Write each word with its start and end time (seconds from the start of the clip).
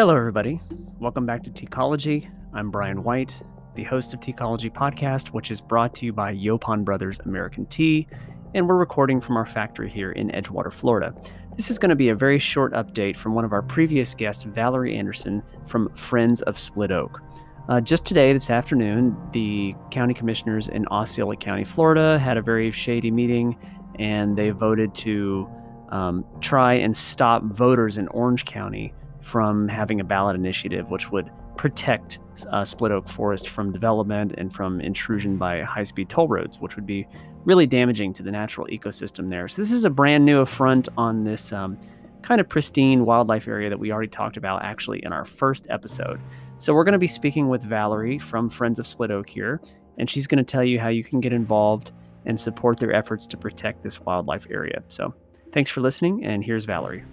Hello, 0.00 0.16
everybody. 0.16 0.58
Welcome 0.98 1.26
back 1.26 1.42
to 1.42 1.50
Teacology. 1.50 2.26
I'm 2.54 2.70
Brian 2.70 3.02
White, 3.02 3.34
the 3.74 3.84
host 3.84 4.14
of 4.14 4.20
Teacology 4.20 4.72
Podcast, 4.72 5.28
which 5.28 5.50
is 5.50 5.60
brought 5.60 5.94
to 5.96 6.06
you 6.06 6.12
by 6.14 6.34
Yaupon 6.34 6.86
Brothers 6.86 7.20
American 7.26 7.66
Tea, 7.66 8.06
and 8.54 8.66
we're 8.66 8.76
recording 8.76 9.20
from 9.20 9.36
our 9.36 9.44
factory 9.44 9.90
here 9.90 10.12
in 10.12 10.30
Edgewater, 10.30 10.72
Florida. 10.72 11.14
This 11.54 11.70
is 11.70 11.78
going 11.78 11.90
to 11.90 11.96
be 11.96 12.08
a 12.08 12.14
very 12.14 12.38
short 12.38 12.72
update 12.72 13.14
from 13.14 13.34
one 13.34 13.44
of 13.44 13.52
our 13.52 13.60
previous 13.60 14.14
guests, 14.14 14.44
Valerie 14.44 14.96
Anderson 14.96 15.42
from 15.66 15.90
Friends 15.90 16.40
of 16.40 16.58
Split 16.58 16.92
Oak. 16.92 17.20
Uh, 17.68 17.82
just 17.82 18.06
today, 18.06 18.32
this 18.32 18.48
afternoon, 18.48 19.14
the 19.34 19.74
county 19.90 20.14
commissioners 20.14 20.68
in 20.68 20.86
Osceola 20.86 21.36
County, 21.36 21.64
Florida, 21.64 22.18
had 22.18 22.38
a 22.38 22.42
very 22.42 22.70
shady 22.70 23.10
meeting, 23.10 23.54
and 23.98 24.38
they 24.38 24.48
voted 24.48 24.94
to 24.94 25.46
um, 25.90 26.24
try 26.40 26.72
and 26.72 26.96
stop 26.96 27.42
voters 27.42 27.98
in 27.98 28.08
Orange 28.08 28.46
County 28.46 28.94
from 29.20 29.68
having 29.68 30.00
a 30.00 30.04
ballot 30.04 30.36
initiative, 30.36 30.90
which 30.90 31.10
would 31.10 31.30
protect 31.56 32.18
uh, 32.50 32.64
Split 32.64 32.90
Oak 32.90 33.08
Forest 33.08 33.48
from 33.48 33.72
development 33.72 34.34
and 34.38 34.52
from 34.52 34.80
intrusion 34.80 35.36
by 35.36 35.60
high 35.60 35.82
speed 35.82 36.08
toll 36.08 36.26
roads, 36.26 36.58
which 36.58 36.74
would 36.76 36.86
be 36.86 37.06
really 37.44 37.66
damaging 37.66 38.14
to 38.14 38.22
the 38.22 38.30
natural 38.30 38.66
ecosystem 38.68 39.28
there. 39.28 39.46
So, 39.48 39.60
this 39.60 39.72
is 39.72 39.84
a 39.84 39.90
brand 39.90 40.24
new 40.24 40.40
affront 40.40 40.88
on 40.96 41.24
this 41.24 41.52
um, 41.52 41.78
kind 42.22 42.40
of 42.40 42.48
pristine 42.48 43.04
wildlife 43.04 43.46
area 43.46 43.68
that 43.68 43.78
we 43.78 43.92
already 43.92 44.08
talked 44.08 44.36
about 44.36 44.62
actually 44.62 45.04
in 45.04 45.12
our 45.12 45.24
first 45.24 45.66
episode. 45.68 46.20
So, 46.58 46.72
we're 46.72 46.84
going 46.84 46.92
to 46.92 46.98
be 46.98 47.06
speaking 47.06 47.48
with 47.48 47.62
Valerie 47.62 48.18
from 48.18 48.48
Friends 48.48 48.78
of 48.78 48.86
Split 48.86 49.10
Oak 49.10 49.28
here, 49.28 49.60
and 49.98 50.08
she's 50.08 50.26
going 50.26 50.42
to 50.42 50.50
tell 50.50 50.64
you 50.64 50.78
how 50.80 50.88
you 50.88 51.04
can 51.04 51.20
get 51.20 51.32
involved 51.32 51.92
and 52.26 52.38
support 52.38 52.78
their 52.78 52.92
efforts 52.92 53.26
to 53.26 53.36
protect 53.36 53.82
this 53.82 54.00
wildlife 54.00 54.46
area. 54.50 54.82
So, 54.88 55.14
thanks 55.52 55.70
for 55.70 55.80
listening, 55.82 56.24
and 56.24 56.42
here's 56.42 56.64
Valerie. 56.64 57.04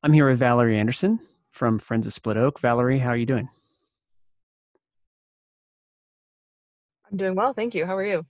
I'm 0.00 0.12
here 0.12 0.28
with 0.28 0.38
Valerie 0.38 0.78
Anderson 0.78 1.18
from 1.50 1.80
Friends 1.80 2.06
of 2.06 2.12
Split 2.12 2.36
Oak. 2.36 2.60
Valerie, 2.60 3.00
how 3.00 3.08
are 3.08 3.16
you 3.16 3.26
doing? 3.26 3.48
I'm 7.10 7.16
doing 7.16 7.34
well, 7.34 7.52
thank 7.52 7.74
you. 7.74 7.84
How 7.84 7.96
are 7.96 8.06
you? 8.06 8.24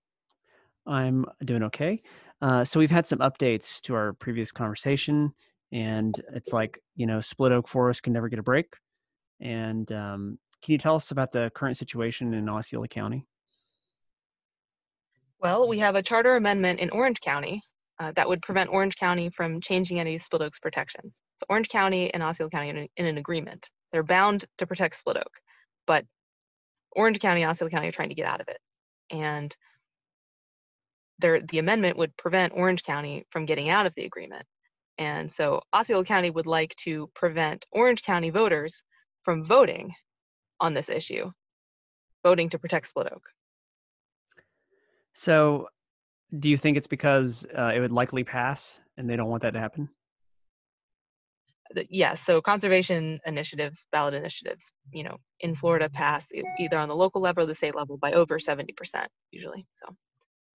I'm 0.86 1.26
doing 1.44 1.62
okay. 1.64 2.02
Uh, 2.40 2.64
so 2.64 2.80
we've 2.80 2.90
had 2.90 3.06
some 3.06 3.18
updates 3.18 3.82
to 3.82 3.94
our 3.94 4.14
previous 4.14 4.50
conversation, 4.50 5.34
and 5.70 6.18
it's 6.32 6.54
like 6.54 6.80
you 6.96 7.06
know, 7.06 7.20
Split 7.20 7.52
Oak 7.52 7.68
Forest 7.68 8.02
can 8.02 8.14
never 8.14 8.30
get 8.30 8.38
a 8.38 8.42
break. 8.42 8.74
And 9.38 9.92
um, 9.92 10.38
can 10.62 10.72
you 10.72 10.78
tell 10.78 10.94
us 10.94 11.10
about 11.10 11.32
the 11.32 11.50
current 11.54 11.76
situation 11.76 12.32
in 12.32 12.48
Osceola 12.48 12.88
County? 12.88 13.26
Well, 15.38 15.68
we 15.68 15.80
have 15.80 15.96
a 15.96 16.02
charter 16.02 16.36
amendment 16.36 16.80
in 16.80 16.88
Orange 16.90 17.20
County 17.20 17.62
uh, 18.00 18.12
that 18.14 18.28
would 18.28 18.42
prevent 18.42 18.70
Orange 18.70 18.96
County 18.96 19.30
from 19.30 19.60
changing 19.60 19.98
any 19.98 20.18
Split 20.18 20.42
Oak's 20.42 20.58
protections. 20.58 21.20
So 21.36 21.46
Orange 21.48 21.68
County 21.68 22.12
and 22.14 22.22
Osceola 22.22 22.50
County 22.50 22.68
in, 22.68 22.88
in 22.96 23.06
an 23.06 23.18
agreement. 23.18 23.68
They're 23.92 24.02
bound 24.02 24.44
to 24.58 24.66
protect 24.66 24.96
Split 24.96 25.16
Oak, 25.16 25.32
but 25.86 26.04
Orange 26.92 27.18
County 27.20 27.42
and 27.42 27.50
Osceola 27.50 27.70
County 27.70 27.88
are 27.88 27.92
trying 27.92 28.10
to 28.10 28.14
get 28.14 28.26
out 28.26 28.40
of 28.40 28.48
it. 28.48 28.58
And 29.10 29.56
the 31.20 31.58
amendment 31.58 31.96
would 31.96 32.16
prevent 32.16 32.52
Orange 32.54 32.84
County 32.84 33.26
from 33.30 33.46
getting 33.46 33.68
out 33.68 33.86
of 33.86 33.94
the 33.96 34.04
agreement. 34.04 34.46
And 34.98 35.30
so 35.30 35.62
Osceola 35.74 36.04
County 36.04 36.30
would 36.30 36.46
like 36.46 36.74
to 36.84 37.10
prevent 37.14 37.66
Orange 37.72 38.02
County 38.02 38.30
voters 38.30 38.82
from 39.24 39.44
voting 39.44 39.92
on 40.60 40.74
this 40.74 40.88
issue, 40.88 41.30
voting 42.22 42.50
to 42.50 42.58
protect 42.58 42.88
Split 42.88 43.08
Oak. 43.12 43.22
So 45.12 45.68
do 46.36 46.50
you 46.50 46.56
think 46.56 46.76
it's 46.76 46.86
because 46.86 47.46
uh, 47.56 47.72
it 47.74 47.80
would 47.80 47.92
likely 47.92 48.24
pass 48.24 48.80
and 48.96 49.08
they 49.08 49.16
don't 49.16 49.28
want 49.28 49.42
that 49.42 49.52
to 49.52 49.60
happen? 49.60 49.88
Yes. 51.90 52.22
So 52.24 52.40
conservation 52.40 53.20
initiatives, 53.26 53.86
ballot 53.92 54.14
initiatives, 54.14 54.70
you 54.92 55.04
know, 55.04 55.16
in 55.40 55.54
Florida 55.54 55.88
pass 55.90 56.26
either 56.58 56.78
on 56.78 56.88
the 56.88 56.96
local 56.96 57.20
level 57.20 57.44
or 57.44 57.46
the 57.46 57.54
state 57.54 57.74
level 57.74 57.98
by 57.98 58.12
over 58.12 58.38
70% 58.38 58.66
usually. 59.30 59.66
So 59.72 59.94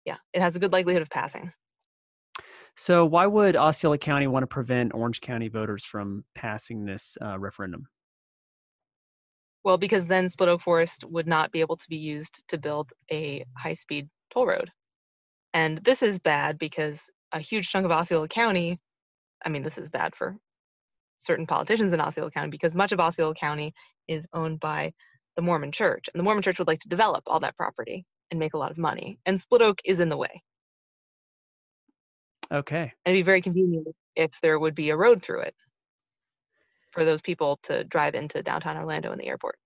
yeah, 0.05 0.17
it 0.33 0.41
has 0.41 0.57
a 0.57 0.59
good 0.59 0.73
likelihood 0.73 1.03
of 1.03 1.11
passing. 1.11 1.53
So 2.77 3.05
why 3.05 3.27
would 3.27 3.57
Osceola 3.57 3.99
County 3.99 4.27
want 4.27 4.43
to 4.43 4.47
prevent 4.47 4.95
Orange 4.95 5.21
County 5.21 5.49
voters 5.49 5.85
from 5.85 6.25
passing 6.35 6.87
this 6.87 7.19
uh, 7.21 7.39
referendum? 7.39 7.87
Well, 9.65 9.79
because 9.79 10.07
then 10.07 10.29
Split 10.29 10.49
Oak 10.49 10.63
Forest 10.63 11.05
would 11.05 11.27
not 11.27 11.53
be 11.53 11.61
able 11.61 11.77
to 11.77 11.89
be 11.89 11.97
used 11.97 12.43
to 12.49 12.59
build 12.59 12.91
a 13.13 13.45
high-speed 13.57 14.09
toll 14.33 14.47
road. 14.47 14.71
And 15.55 15.79
this 15.85 16.03
is 16.03 16.19
bad 16.19 16.59
because 16.59 17.11
a 17.33 17.41
huge 17.41 17.69
chunk 17.71 17.85
of 17.85 17.91
Osceola 17.91 18.29
County, 18.29 18.79
I 19.45 19.49
mean, 19.49 19.63
this 19.63 19.79
is 19.79 19.91
bad 19.91 20.15
for 20.15 20.37
certain 21.19 21.47
politicians 21.47 21.93
in 21.93 22.01
Osceola 22.01 22.31
County 22.31 22.51
because 22.51 22.75
much 22.75 22.93
of 22.93 23.01
Osceola 23.01 23.35
County 23.35 23.75
is 24.09 24.27
owned 24.33 24.61
by 24.61 24.93
the 25.37 25.43
Mormon 25.43 25.73
church. 25.73 26.09
And 26.13 26.19
the 26.19 26.25
Mormon 26.25 26.43
church 26.43 26.59
would 26.59 26.69
like 26.69 26.81
to 26.81 26.89
develop 26.89 27.23
all 27.27 27.41
that 27.41 27.57
property 27.57 28.05
and 28.31 28.41
make 28.41 28.55
a 28.55 28.59
lot 28.59 28.71
of 28.71 28.79
money. 28.79 29.19
And 29.27 29.41
Split 29.41 29.63
Oak 29.63 29.79
is 29.85 30.01
in 30.01 30.09
the 30.09 30.17
way. 30.17 30.43
Okay. 32.53 32.93
And 33.05 33.15
it'd 33.15 33.19
be 33.19 33.23
very 33.23 33.41
convenient 33.41 33.87
if 34.17 34.31
there 34.43 34.59
would 34.59 34.75
be 34.75 34.91
a 34.91 34.97
road 34.97 35.23
through 35.23 35.41
it 35.41 35.55
for 36.91 37.05
those 37.05 37.23
people 37.23 37.59
to 37.63 37.85
drive 37.85 38.15
into 38.15 38.43
downtown 38.43 38.77
Orlando 38.77 39.13
and 39.13 39.21
the 39.21 39.27
airport. 39.27 39.57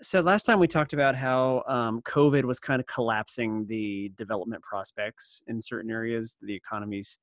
So 0.00 0.20
last 0.20 0.44
time 0.44 0.60
we 0.60 0.68
talked 0.68 0.92
about 0.92 1.16
how 1.16 1.64
um, 1.66 2.02
COVID 2.02 2.44
was 2.44 2.60
kind 2.60 2.80
of 2.80 2.86
collapsing 2.86 3.66
the 3.66 4.12
development 4.16 4.62
prospects 4.62 5.42
in 5.48 5.60
certain 5.60 5.90
areas. 5.90 6.36
The 6.40 6.54
economy's 6.54 7.18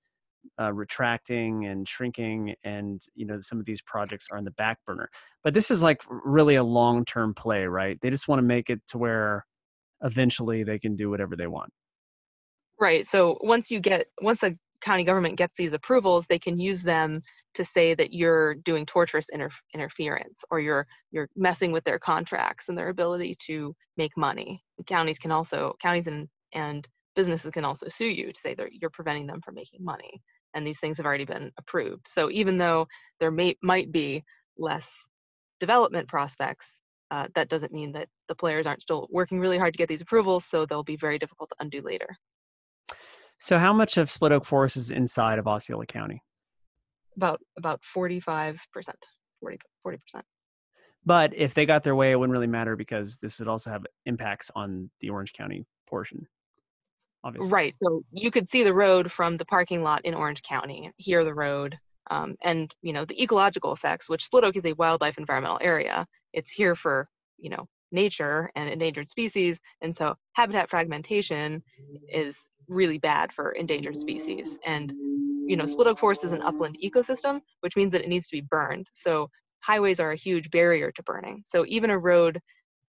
uh, 0.59 0.73
retracting 0.73 1.65
and 1.65 1.87
shrinking, 1.87 2.55
and 2.63 3.01
you 3.15 3.25
know 3.25 3.39
some 3.39 3.59
of 3.59 3.65
these 3.65 3.81
projects 3.81 4.27
are 4.31 4.37
on 4.37 4.43
the 4.43 4.51
back 4.51 4.79
burner. 4.85 5.09
But 5.43 5.53
this 5.53 5.71
is 5.71 5.81
like 5.81 6.03
really 6.09 6.55
a 6.55 6.63
long-term 6.63 7.33
play, 7.33 7.65
right? 7.65 7.97
They 8.01 8.09
just 8.09 8.27
want 8.27 8.39
to 8.39 8.43
make 8.43 8.69
it 8.69 8.81
to 8.89 8.97
where 8.97 9.45
eventually 10.03 10.63
they 10.63 10.77
can 10.77 10.95
do 10.95 11.09
whatever 11.09 11.35
they 11.35 11.47
want. 11.47 11.71
Right. 12.79 13.07
So 13.07 13.37
once 13.41 13.71
you 13.71 13.79
get 13.79 14.07
once 14.21 14.43
a 14.43 14.57
county 14.85 15.03
government 15.03 15.35
gets 15.35 15.55
these 15.57 15.73
approvals, 15.73 16.25
they 16.29 16.39
can 16.39 16.59
use 16.59 16.83
them 16.83 17.21
to 17.55 17.65
say 17.65 17.95
that 17.95 18.13
you're 18.13 18.55
doing 18.55 18.85
tortious 18.85 19.25
inter- 19.31 19.49
interference 19.73 20.43
or 20.51 20.59
you're 20.59 20.85
you're 21.11 21.29
messing 21.35 21.71
with 21.71 21.83
their 21.83 21.99
contracts 21.99 22.69
and 22.69 22.77
their 22.77 22.89
ability 22.89 23.35
to 23.47 23.73
make 23.97 24.15
money. 24.15 24.63
Counties 24.85 25.17
can 25.17 25.31
also 25.31 25.75
counties 25.81 26.07
and 26.07 26.27
and 26.53 26.87
businesses 27.15 27.51
can 27.51 27.65
also 27.65 27.87
sue 27.89 28.07
you 28.07 28.31
to 28.31 28.39
say 28.39 28.53
that 28.55 28.73
you're 28.73 28.89
preventing 28.91 29.25
them 29.25 29.41
from 29.41 29.55
making 29.55 29.83
money. 29.83 30.21
And 30.53 30.65
these 30.65 30.79
things 30.79 30.97
have 30.97 31.05
already 31.05 31.25
been 31.25 31.51
approved. 31.57 32.07
So 32.07 32.29
even 32.29 32.57
though 32.57 32.87
there 33.19 33.31
may 33.31 33.57
might 33.63 33.91
be 33.91 34.23
less 34.57 34.87
development 35.59 36.07
prospects, 36.07 36.67
uh, 37.11 37.27
that 37.35 37.49
doesn't 37.49 37.73
mean 37.73 37.91
that 37.93 38.07
the 38.27 38.35
players 38.35 38.67
aren't 38.67 38.81
still 38.81 39.07
working 39.11 39.39
really 39.39 39.57
hard 39.57 39.73
to 39.73 39.77
get 39.77 39.89
these 39.89 40.01
approvals. 40.01 40.45
So 40.45 40.65
they'll 40.65 40.83
be 40.83 40.97
very 40.97 41.17
difficult 41.17 41.49
to 41.49 41.55
undo 41.59 41.81
later. 41.81 42.07
So, 43.37 43.59
how 43.59 43.73
much 43.73 43.97
of 43.97 44.09
Split 44.09 44.31
Oak 44.31 44.45
Forest 44.45 44.77
is 44.77 44.91
inside 44.91 45.39
of 45.39 45.47
Osceola 45.47 45.85
County? 45.85 46.21
About 47.15 47.41
about 47.57 47.83
forty 47.83 48.19
five 48.19 48.59
percent, 48.73 48.97
40 49.41 49.57
percent. 49.83 50.25
But 51.05 51.33
if 51.35 51.53
they 51.53 51.65
got 51.65 51.83
their 51.83 51.95
way, 51.95 52.11
it 52.11 52.15
wouldn't 52.15 52.35
really 52.35 52.47
matter 52.47 52.75
because 52.75 53.17
this 53.17 53.37
would 53.39 53.47
also 53.47 53.69
have 53.69 53.85
impacts 54.05 54.49
on 54.55 54.89
the 55.01 55.09
Orange 55.09 55.33
County 55.33 55.65
portion. 55.87 56.27
Obviously. 57.23 57.51
Right. 57.51 57.75
So 57.81 58.03
you 58.11 58.31
could 58.31 58.49
see 58.49 58.63
the 58.63 58.73
road 58.73 59.11
from 59.11 59.37
the 59.37 59.45
parking 59.45 59.83
lot 59.83 60.03
in 60.05 60.13
Orange 60.13 60.41
County, 60.43 60.91
hear 60.97 61.23
the 61.23 61.33
road, 61.33 61.77
um, 62.11 62.35
and 62.43 62.73
you 62.81 62.93
know 62.93 63.05
the 63.05 63.21
ecological 63.21 63.73
effects. 63.73 64.09
Which 64.09 64.25
Split 64.25 64.43
Oak 64.43 64.55
is 64.55 64.65
a 64.65 64.73
wildlife 64.73 65.17
environmental 65.17 65.59
area. 65.61 66.05
It's 66.33 66.51
here 66.51 66.75
for 66.75 67.07
you 67.37 67.49
know 67.49 67.67
nature 67.91 68.51
and 68.55 68.69
endangered 68.69 69.09
species, 69.09 69.57
and 69.81 69.95
so 69.95 70.15
habitat 70.33 70.69
fragmentation 70.69 71.63
is 72.09 72.37
really 72.67 72.97
bad 72.97 73.31
for 73.33 73.51
endangered 73.51 73.97
species. 73.97 74.57
And, 74.65 74.91
you 75.47 75.55
know, 75.55 75.67
split 75.67 75.87
oak 75.87 75.99
forest 75.99 76.23
is 76.23 76.31
an 76.31 76.41
upland 76.41 76.77
ecosystem, 76.83 77.41
which 77.61 77.75
means 77.75 77.91
that 77.91 78.01
it 78.01 78.09
needs 78.09 78.27
to 78.27 78.37
be 78.37 78.47
burned. 78.49 78.87
So 78.93 79.29
highways 79.61 79.99
are 79.99 80.11
a 80.11 80.17
huge 80.17 80.49
barrier 80.51 80.91
to 80.91 81.03
burning. 81.03 81.43
So 81.45 81.65
even 81.67 81.89
a 81.89 81.97
road 81.97 82.39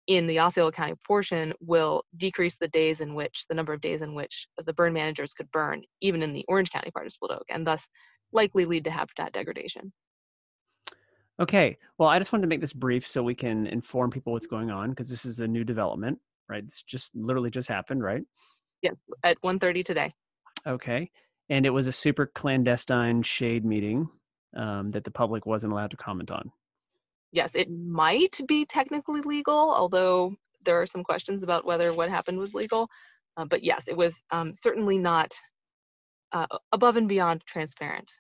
in 0.08 0.28
the 0.28 0.40
Osceola 0.40 0.72
County 0.72 0.96
portion 1.08 1.54
will 1.62 2.04
decrease 2.18 2.56
the 2.60 2.68
days 2.68 3.00
in 3.00 3.16
which, 3.16 3.46
the 3.48 3.56
number 3.56 3.74
of 3.74 3.82
days 3.82 4.02
in 4.02 4.14
which 4.14 4.48
the 4.66 4.74
burn 4.74 4.94
managers 4.94 5.34
could 5.34 5.50
burn, 5.52 5.82
even 6.02 6.22
in 6.22 6.34
the 6.34 6.46
Orange 6.48 6.72
County 6.72 6.92
part 6.92 7.06
of 7.06 7.14
Split 7.14 7.32
Oak, 7.32 7.46
and 7.50 7.66
thus 7.66 7.88
likely 8.34 8.66
lead 8.66 8.84
to 8.84 8.92
habitat 8.92 9.32
degradation. 9.34 9.94
Okay, 11.40 11.78
well, 11.98 12.10
I 12.10 12.20
just 12.20 12.32
wanted 12.32 12.44
to 12.44 12.48
make 12.48 12.62
this 12.62 12.74
brief 12.74 13.08
so 13.08 13.24
we 13.24 13.36
can 13.36 13.66
inform 13.66 14.12
people 14.12 14.34
what's 14.34 14.46
going 14.46 14.70
on 14.70 14.90
because 14.90 15.10
this 15.10 15.26
is 15.26 15.40
a 15.40 15.48
new 15.48 15.64
development, 15.64 16.20
right? 16.50 16.66
This 16.66 16.84
just 16.84 17.16
literally 17.16 17.50
just 17.50 17.70
happened, 17.70 18.04
right? 18.04 18.24
Yes, 18.84 18.96
at 19.24 19.42
1.30 19.42 19.84
today. 19.84 20.14
Okay. 20.68 21.10
And 21.50 21.66
it 21.66 21.72
was 21.72 21.88
a 21.88 21.92
super 21.92 22.28
clandestine 22.28 23.24
shade 23.24 23.66
meeting 23.66 24.10
um, 24.56 24.92
that 24.92 25.06
the 25.06 25.12
public 25.12 25.46
wasn't 25.46 25.74
allowed 25.74 25.92
to 25.92 25.98
comment 25.98 26.30
on. 26.30 26.52
Yes, 27.32 27.56
it 27.56 27.72
might 27.72 28.40
be 28.48 28.66
technically 28.66 29.22
legal, 29.22 29.56
although 29.56 30.36
there 30.66 30.80
are 30.80 30.86
some 30.86 31.04
questions 31.04 31.42
about 31.44 31.66
whether 31.66 31.94
what 31.94 32.10
happened 32.10 32.38
was 32.38 32.54
legal. 32.54 32.88
Uh, 33.38 33.46
but 33.46 33.64
yes, 33.64 33.88
it 33.88 33.98
was 33.98 34.22
um, 34.32 34.54
certainly 34.54 34.98
not 34.98 35.34
uh, 36.34 36.46
above 36.72 36.98
and 36.98 37.08
beyond 37.08 37.42
transparent. 37.46 38.12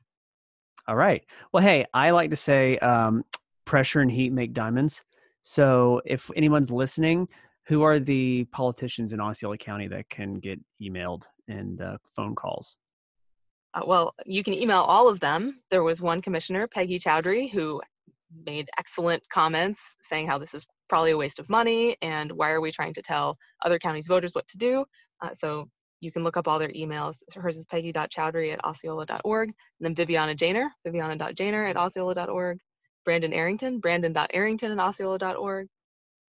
All 0.88 0.96
right. 0.96 1.24
Well, 1.52 1.64
hey, 1.64 1.86
I 1.94 2.12
like 2.12 2.30
to 2.32 2.36
say 2.36 2.78
um, 2.80 3.24
pressure 3.66 4.00
and 4.00 4.12
heat 4.12 4.32
make 4.32 4.54
diamonds. 4.54 5.04
So 5.44 6.02
if 6.06 6.32
anyone's 6.36 6.72
listening, 6.72 7.28
who 7.66 7.82
are 7.82 8.00
the 8.00 8.46
politicians 8.46 9.14
in 9.14 9.22
Osceola 9.22 9.58
County 9.58 9.88
that 9.88 10.10
can 10.10 10.36
get 10.36 10.60
emailed 10.82 11.24
and 11.48 11.82
uh, 11.82 11.98
phone 12.16 12.36
calls? 12.36 12.78
Uh, 13.74 13.82
well, 13.88 14.14
you 14.26 14.44
can 14.44 14.54
email 14.54 14.82
all 14.82 15.08
of 15.08 15.20
them. 15.20 15.62
There 15.72 15.84
was 15.84 16.02
one 16.02 16.22
commissioner, 16.22 16.68
Peggy 16.68 17.00
Choudhry, 17.00 17.52
who 17.52 17.82
made 18.46 18.70
excellent 18.78 19.24
comments 19.32 19.80
saying 20.02 20.28
how 20.28 20.38
this 20.38 20.54
is 20.54 20.66
probably 20.90 21.12
a 21.12 21.18
waste 21.18 21.40
of 21.40 21.50
money 21.50 21.98
and 22.02 22.32
why 22.32 22.50
are 22.50 22.62
we 22.62 22.72
trying 22.72 22.94
to 22.94 23.02
tell 23.02 23.38
other 23.66 23.80
counties 23.80 24.08
voters 24.08 24.36
what 24.36 24.48
to 24.48 24.58
do. 24.58 24.86
Uh, 25.22 25.30
so 25.34 25.68
you 26.02 26.12
can 26.12 26.24
look 26.24 26.38
up 26.38 26.48
all 26.48 26.60
their 26.60 26.72
emails. 26.72 27.16
Hers 27.34 27.58
is 27.58 27.66
peggy.choudhry 27.68 28.54
at 28.54 28.64
osceola.org. 28.66 29.50
And 29.50 29.56
then 29.80 29.96
Viviana 29.96 30.36
Janer, 30.36 30.68
viviana.janer 30.86 31.70
at 31.70 31.78
osceola.org. 31.78 32.60
Brandon 33.06 33.34
Arrington, 33.34 33.80
brandon.arrington 33.80 34.72
at 34.72 34.80
osceola.org. 34.80 35.68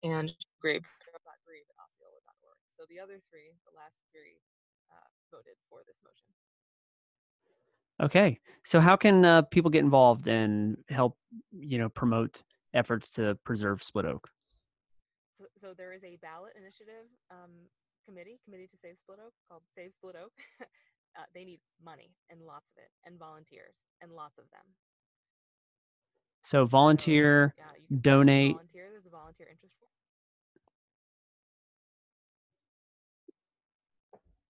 And 0.03 0.33
Grieb, 0.63 0.83
the 2.91 2.99
other 2.99 3.19
three, 3.29 3.55
the 3.63 3.71
last 3.75 4.03
three, 4.11 4.43
uh, 4.91 5.07
voted 5.31 5.55
for 5.69 5.79
this 5.87 6.03
motion. 6.03 6.27
Okay. 8.03 8.39
So 8.63 8.79
how 8.79 8.95
can 8.95 9.23
uh, 9.23 9.43
people 9.43 9.71
get 9.71 9.83
involved 9.83 10.27
and 10.27 10.77
help, 10.89 11.17
you 11.51 11.77
know, 11.77 11.89
promote 11.89 12.43
efforts 12.73 13.11
to 13.11 13.35
preserve 13.43 13.81
split 13.81 14.05
oak? 14.05 14.29
So, 15.39 15.45
so 15.61 15.73
there 15.77 15.93
is 15.93 16.03
a 16.03 16.17
ballot 16.21 16.53
initiative 16.59 17.07
um, 17.29 17.51
committee, 18.05 18.39
Committee 18.43 18.67
to 18.67 18.77
Save 18.77 18.97
Split 18.97 19.19
Oak, 19.23 19.33
called 19.47 19.63
Save 19.75 19.93
Split 19.93 20.15
Oak. 20.15 20.33
uh, 20.61 21.23
they 21.33 21.45
need 21.45 21.59
money 21.83 22.11
and 22.29 22.41
lots 22.41 22.67
of 22.75 22.83
it, 22.83 22.89
and 23.05 23.17
volunteers 23.17 23.85
and 24.01 24.11
lots 24.11 24.37
of 24.37 24.45
them. 24.51 24.65
So 26.43 26.65
volunteer, 26.65 27.53
so, 27.55 27.63
yeah, 27.63 27.99
donate. 28.01 28.53
Volunteer. 28.53 28.87
There's 28.91 29.05
a 29.05 29.09
volunteer 29.09 29.47
interest. 29.49 29.80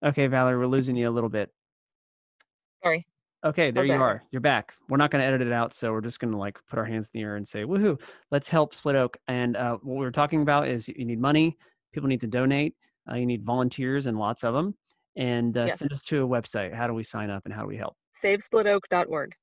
Okay, 0.03 0.27
Valerie, 0.27 0.57
we're 0.57 0.67
losing 0.67 0.95
you 0.95 1.09
a 1.09 1.11
little 1.11 1.29
bit. 1.29 1.51
Sorry. 2.83 3.05
Okay, 3.43 3.71
there 3.71 3.83
okay. 3.83 3.93
you 3.93 4.01
are. 4.01 4.23
You're 4.31 4.41
back. 4.41 4.73
We're 4.87 4.97
not 4.97 5.09
going 5.09 5.21
to 5.21 5.27
edit 5.27 5.41
it 5.41 5.51
out, 5.51 5.73
so 5.73 5.91
we're 5.91 6.01
just 6.01 6.19
going 6.19 6.31
to 6.31 6.37
like 6.37 6.59
put 6.69 6.77
our 6.77 6.85
hands 6.85 7.09
in 7.13 7.19
the 7.19 7.23
air 7.23 7.35
and 7.37 7.47
say, 7.47 7.63
"Woohoo! 7.63 7.99
Let's 8.29 8.49
help 8.49 8.75
Split 8.75 8.95
Oak." 8.95 9.17
And 9.27 9.57
uh, 9.57 9.77
what 9.81 9.99
we 9.99 10.05
are 10.05 10.11
talking 10.11 10.43
about 10.43 10.67
is 10.67 10.87
you 10.87 11.05
need 11.05 11.19
money. 11.19 11.57
People 11.91 12.07
need 12.07 12.21
to 12.21 12.27
donate. 12.27 12.75
Uh, 13.09 13.15
you 13.15 13.25
need 13.25 13.43
volunteers 13.43 14.05
and 14.05 14.17
lots 14.17 14.43
of 14.43 14.53
them. 14.53 14.75
And 15.15 15.57
uh, 15.57 15.65
yes. 15.65 15.79
send 15.79 15.91
us 15.91 16.03
to 16.03 16.23
a 16.23 16.27
website. 16.27 16.73
How 16.73 16.87
do 16.87 16.93
we 16.93 17.03
sign 17.03 17.29
up 17.29 17.45
and 17.45 17.53
how 17.53 17.61
do 17.61 17.67
we 17.67 17.77
help? 17.77 17.95
SaveSplitOak.org. 18.23 19.33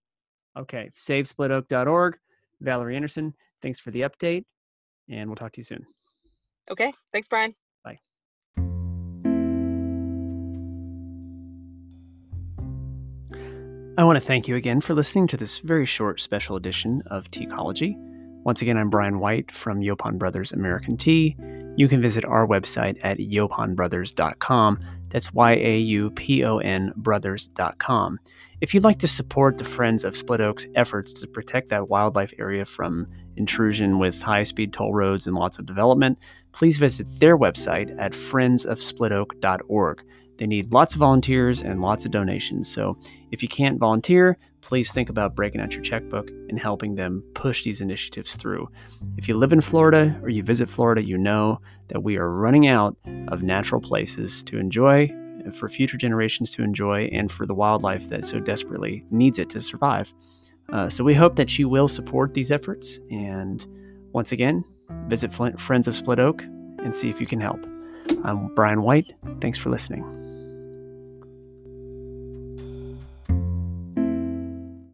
Okay, 0.56 0.90
SaveSplitOak.org. 0.96 2.16
Valerie 2.60 2.96
Anderson, 2.96 3.34
thanks 3.62 3.78
for 3.78 3.90
the 3.90 4.00
update, 4.02 4.44
and 5.08 5.28
we'll 5.28 5.36
talk 5.36 5.52
to 5.52 5.60
you 5.60 5.64
soon. 5.64 5.86
Okay, 6.70 6.92
thanks, 7.12 7.28
Brian. 7.28 7.54
I 13.98 14.04
want 14.04 14.14
to 14.14 14.24
thank 14.24 14.46
you 14.46 14.54
again 14.54 14.80
for 14.80 14.94
listening 14.94 15.26
to 15.26 15.36
this 15.36 15.58
very 15.58 15.84
short 15.84 16.20
special 16.20 16.54
edition 16.54 17.02
of 17.08 17.28
Teacology. 17.32 17.96
Once 18.44 18.62
again, 18.62 18.78
I'm 18.78 18.90
Brian 18.90 19.18
White 19.18 19.50
from 19.50 19.80
Yaupon 19.80 20.18
Brothers 20.18 20.52
American 20.52 20.96
Tea 20.96 21.36
you 21.78 21.86
can 21.86 22.02
visit 22.02 22.24
our 22.24 22.44
website 22.44 22.98
at 23.04 23.18
yauponbrothers.com. 23.18 24.80
That's 25.10 25.32
Y 25.32 25.52
A 25.52 25.78
U 25.78 26.10
P 26.10 26.44
O 26.44 26.58
N 26.58 26.92
brothers.com. 26.96 28.18
If 28.60 28.74
you'd 28.74 28.82
like 28.82 28.98
to 28.98 29.06
support 29.06 29.58
the 29.58 29.64
Friends 29.64 30.02
of 30.02 30.16
Split 30.16 30.40
Oak's 30.40 30.66
efforts 30.74 31.12
to 31.12 31.28
protect 31.28 31.68
that 31.68 31.88
wildlife 31.88 32.34
area 32.36 32.64
from 32.64 33.06
intrusion 33.36 34.00
with 34.00 34.20
high 34.20 34.42
speed 34.42 34.72
toll 34.72 34.92
roads 34.92 35.28
and 35.28 35.36
lots 35.36 35.60
of 35.60 35.66
development, 35.66 36.18
please 36.50 36.78
visit 36.78 37.06
their 37.20 37.38
website 37.38 37.96
at 37.96 38.10
friendsofsplitoak.org. 38.10 40.02
They 40.38 40.46
need 40.46 40.72
lots 40.72 40.94
of 40.94 41.00
volunteers 41.00 41.62
and 41.62 41.80
lots 41.80 42.04
of 42.04 42.10
donations. 42.10 42.72
So 42.72 42.96
if 43.30 43.42
you 43.42 43.48
can't 43.48 43.78
volunteer, 43.78 44.38
please 44.60 44.90
think 44.92 45.10
about 45.10 45.34
breaking 45.34 45.60
out 45.60 45.72
your 45.72 45.82
checkbook 45.82 46.30
and 46.30 46.58
helping 46.58 46.94
them 46.94 47.22
push 47.34 47.64
these 47.64 47.80
initiatives 47.80 48.36
through. 48.36 48.68
If 49.16 49.28
you 49.28 49.36
live 49.36 49.52
in 49.52 49.60
Florida 49.60 50.18
or 50.22 50.28
you 50.28 50.42
visit 50.42 50.68
Florida, 50.68 51.02
you 51.02 51.18
know 51.18 51.60
that 51.88 52.02
we 52.02 52.16
are 52.16 52.30
running 52.30 52.66
out 52.68 52.96
of 53.28 53.42
natural 53.42 53.80
places 53.80 54.42
to 54.44 54.58
enjoy, 54.58 55.12
for 55.52 55.68
future 55.68 55.96
generations 55.96 56.50
to 56.52 56.62
enjoy, 56.62 57.08
and 57.12 57.30
for 57.30 57.46
the 57.46 57.54
wildlife 57.54 58.08
that 58.08 58.24
so 58.24 58.38
desperately 58.40 59.04
needs 59.10 59.38
it 59.38 59.48
to 59.50 59.60
survive. 59.60 60.12
Uh, 60.72 60.88
so 60.88 61.02
we 61.02 61.14
hope 61.14 61.36
that 61.36 61.58
you 61.58 61.68
will 61.68 61.88
support 61.88 62.34
these 62.34 62.52
efforts. 62.52 62.98
And 63.10 63.64
once 64.12 64.32
again, 64.32 64.64
visit 65.06 65.32
Flint, 65.32 65.58
Friends 65.60 65.88
of 65.88 65.96
Split 65.96 66.18
Oak 66.18 66.42
and 66.42 66.94
see 66.94 67.08
if 67.08 67.20
you 67.20 67.26
can 67.26 67.40
help. 67.40 67.66
I'm 68.24 68.54
Brian 68.54 68.82
White. 68.82 69.14
Thanks 69.40 69.58
for 69.58 69.70
listening. 69.70 70.27